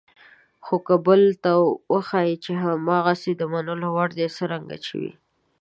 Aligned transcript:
خو 0.65 0.75
که 0.85 0.95
بل 1.05 1.21
ته 1.43 1.51
وښایئ 1.93 2.33
چې 2.43 2.51
هماغسې 2.63 3.31
د 3.37 3.41
منلو 3.53 3.87
وړ 3.95 4.09
دي 4.17 4.27
څرنګه 4.37 4.77
چې 4.85 4.95
دي. 5.01 5.11